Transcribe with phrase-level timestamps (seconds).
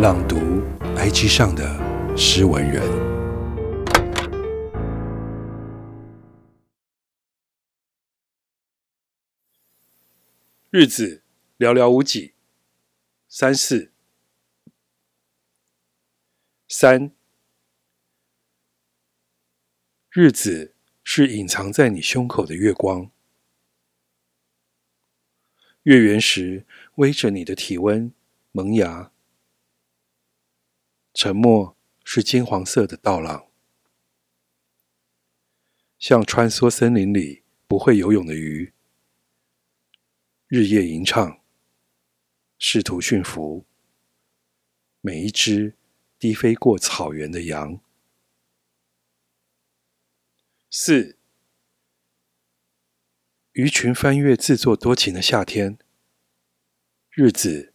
[0.00, 0.36] 朗读
[0.96, 2.82] IG 上的诗文人，
[10.70, 11.22] 日子
[11.58, 12.32] 寥寥无几，
[13.28, 13.92] 三四。
[16.66, 17.12] 三，
[20.08, 20.74] 日子
[21.04, 23.10] 是隐藏在你胸口的月光，
[25.82, 26.64] 月圆时
[26.96, 28.10] 偎着你的体温
[28.52, 29.12] 萌芽。
[31.22, 33.46] 沉默是金黄色的稻浪，
[35.98, 38.72] 像穿梭森林里不会游泳的鱼，
[40.46, 41.42] 日夜吟唱，
[42.58, 43.66] 试图驯服
[45.02, 45.74] 每一只
[46.18, 47.78] 低飞过草原的羊。
[50.70, 51.18] 四，
[53.52, 55.76] 鱼群翻越自作多情的夏天，
[57.10, 57.74] 日子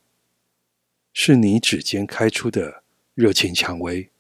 [1.14, 2.85] 是你指尖开出的。
[3.16, 4.12] 热情蔷薇，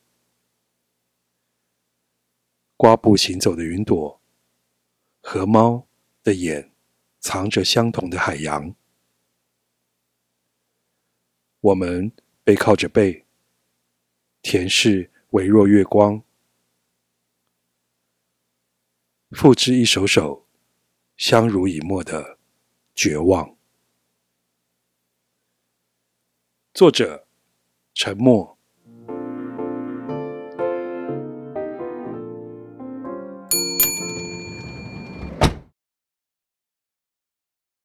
[2.77, 4.21] 刮步行走的云朵，
[5.19, 5.85] 和猫
[6.23, 6.71] 的眼
[7.19, 8.73] 藏着相同的海洋。
[11.59, 12.09] 我们
[12.45, 13.25] 背靠着背，
[14.41, 16.23] 甜视微弱月光，
[19.31, 20.47] 复制一首首
[21.17, 22.39] 相濡以沫的
[22.93, 23.57] 绝望。
[26.73, 27.27] 作者：
[27.93, 28.54] 沉默。